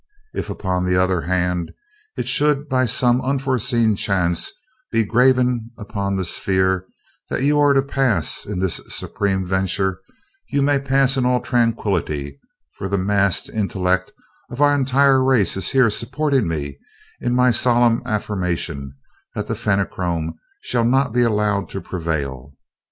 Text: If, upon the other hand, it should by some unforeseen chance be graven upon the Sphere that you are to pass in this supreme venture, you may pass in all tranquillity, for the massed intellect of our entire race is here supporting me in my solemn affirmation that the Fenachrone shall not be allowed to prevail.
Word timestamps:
If, 0.33 0.49
upon 0.49 0.85
the 0.85 0.95
other 0.97 1.21
hand, 1.21 1.71
it 2.17 2.27
should 2.27 2.67
by 2.67 2.85
some 2.85 3.21
unforeseen 3.21 3.95
chance 3.95 4.51
be 4.91 5.03
graven 5.05 5.69
upon 5.77 6.15
the 6.15 6.25
Sphere 6.25 6.87
that 7.29 7.43
you 7.43 7.59
are 7.59 7.73
to 7.73 7.83
pass 7.83 8.43
in 8.43 8.57
this 8.57 8.81
supreme 8.87 9.45
venture, 9.45 9.99
you 10.49 10.63
may 10.63 10.79
pass 10.79 11.17
in 11.17 11.25
all 11.27 11.39
tranquillity, 11.39 12.39
for 12.79 12.89
the 12.89 12.97
massed 12.97 13.47
intellect 13.49 14.11
of 14.49 14.59
our 14.59 14.73
entire 14.73 15.23
race 15.23 15.55
is 15.55 15.69
here 15.69 15.91
supporting 15.91 16.47
me 16.47 16.79
in 17.19 17.35
my 17.35 17.51
solemn 17.51 18.01
affirmation 18.03 18.95
that 19.35 19.45
the 19.45 19.53
Fenachrone 19.55 20.33
shall 20.63 20.83
not 20.83 21.13
be 21.13 21.21
allowed 21.21 21.69
to 21.69 21.79
prevail. 21.79 22.55